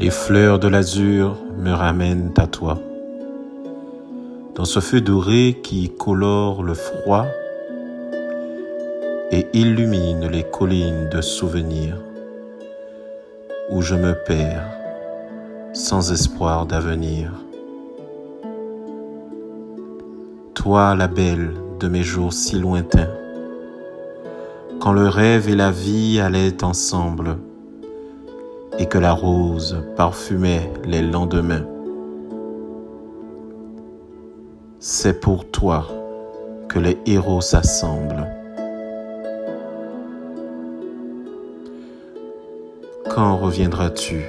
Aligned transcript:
Les 0.00 0.08
fleurs 0.08 0.58
de 0.58 0.66
l'azur 0.66 1.36
me 1.58 1.72
ramènent 1.74 2.32
à 2.38 2.46
toi. 2.46 2.78
Dans 4.54 4.64
ce 4.64 4.80
feu 4.80 5.02
doré 5.02 5.60
qui 5.62 5.90
colore 5.90 6.62
le 6.62 6.72
froid 6.72 7.26
et 9.30 9.46
illumine 9.52 10.26
les 10.26 10.42
collines 10.42 11.10
de 11.10 11.20
souvenirs 11.20 11.98
où 13.70 13.82
je 13.82 13.94
me 13.94 14.14
perds 14.24 14.70
sans 15.74 16.10
espoir 16.12 16.64
d'avenir. 16.64 17.32
Toi, 20.54 20.94
la 20.94 21.08
belle 21.08 21.52
de 21.78 21.88
mes 21.88 22.02
jours 22.02 22.32
si 22.32 22.58
lointains, 22.58 23.10
quand 24.80 24.94
le 24.94 25.08
rêve 25.08 25.50
et 25.50 25.56
la 25.56 25.70
vie 25.70 26.20
allaient 26.20 26.64
ensemble 26.64 27.36
et 28.80 28.86
que 28.86 28.96
la 28.96 29.12
rose 29.12 29.84
parfumait 29.94 30.72
les 30.86 31.02
lendemains. 31.02 31.66
C'est 34.78 35.20
pour 35.20 35.44
toi 35.44 35.86
que 36.66 36.78
les 36.78 36.96
héros 37.04 37.42
s'assemblent. 37.42 38.26
Quand 43.10 43.36
reviendras-tu 43.36 44.24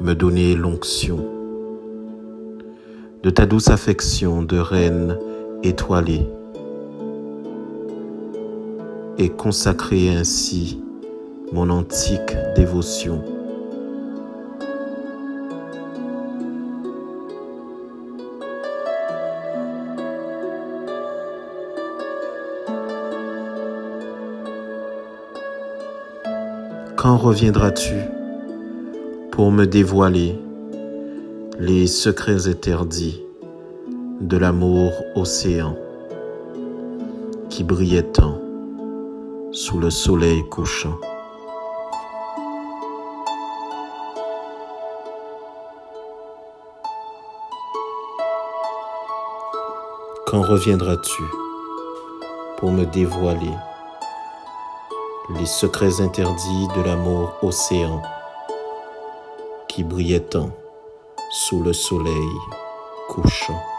me 0.00 0.14
donner 0.14 0.54
l'onction 0.54 1.18
de 3.24 3.30
ta 3.30 3.46
douce 3.46 3.68
affection 3.68 4.42
de 4.42 4.58
reine 4.58 5.18
étoilée 5.64 6.28
et 9.18 9.28
consacrer 9.28 10.10
ainsi 10.14 10.83
mon 11.54 11.70
antique 11.70 12.36
dévotion. 12.56 13.22
Quand 26.96 27.16
reviendras-tu 27.18 27.94
pour 29.30 29.52
me 29.52 29.64
dévoiler 29.64 30.36
les 31.60 31.86
secrets 31.86 32.48
interdits 32.48 33.22
de 34.20 34.36
l'amour 34.36 34.90
océan 35.14 35.76
qui 37.48 37.62
brillait 37.62 38.02
tant 38.02 38.40
sous 39.52 39.78
le 39.78 39.90
soleil 39.90 40.42
couchant? 40.50 40.98
Quand 50.26 50.40
reviendras-tu 50.40 51.22
pour 52.56 52.72
me 52.72 52.86
dévoiler 52.86 53.52
les 55.38 55.46
secrets 55.46 56.00
interdits 56.00 56.68
de 56.76 56.82
l'amour 56.82 57.34
océan 57.42 58.02
qui 59.68 59.84
brillait 59.84 60.20
tant 60.20 60.50
sous 61.30 61.62
le 61.62 61.72
soleil 61.72 62.30
couchant? 63.08 63.73